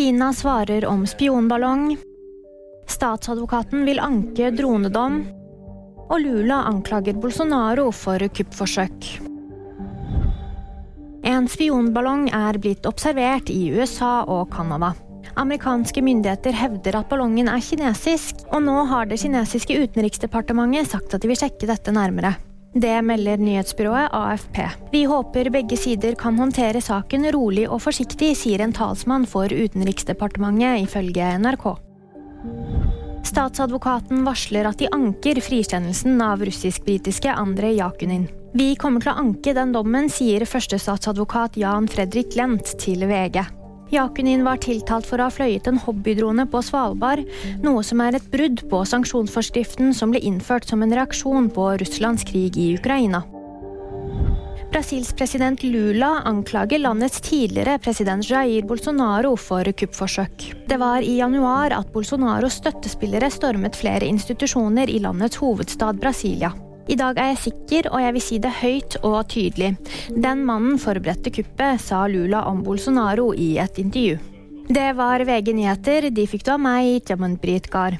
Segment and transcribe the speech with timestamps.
[0.00, 1.98] Kina svarer om spionballong.
[2.88, 5.18] Statsadvokaten vil anke dronedom.
[6.08, 9.10] Og Lula anklager Bolsonaro for kuppforsøk.
[11.20, 14.94] En spionballong er blitt observert i USA og Canada.
[15.36, 21.20] Amerikanske myndigheter hevder at ballongen er kinesisk, og nå har det kinesiske utenriksdepartementet sagt at
[21.20, 22.38] de vil sjekke dette nærmere.
[22.70, 24.58] Det melder nyhetsbyrået AFP.
[24.92, 30.84] Vi håper begge sider kan håndtere saken rolig og forsiktig, sier en talsmann for Utenriksdepartementet,
[30.86, 31.66] ifølge NRK.
[33.26, 38.28] Statsadvokaten varsler at de anker frikjennelsen av russisk-britiske Andrej Jakunin.
[38.54, 43.42] Vi kommer til å anke den dommen, sier førstestatsadvokat Jan Fredrik Lent til VG.
[43.90, 47.24] Jakunin var tiltalt for å ha fløyet en hobbydrone på Svalbard,
[47.64, 52.26] noe som er et brudd på sanksjonsforskriften som ble innført som en reaksjon på Russlands
[52.28, 53.24] krig i Ukraina.
[54.70, 60.46] Brasils president Lula anklager landets tidligere president Jair Bolsonaro for kuppforsøk.
[60.70, 66.54] Det var i januar at Bolsonaros støttespillere stormet flere institusjoner i landets hovedstad Brasilia.
[66.88, 69.74] I dag er jeg sikker, og jeg vil si det høyt og tydelig.
[70.16, 74.18] Den mannen forberedte kuppet, sa Lula om Bolsonaro i et intervju.
[74.70, 76.10] Det var VG nyheter.
[76.14, 77.98] De fikk du av meg, Jamund Britgar.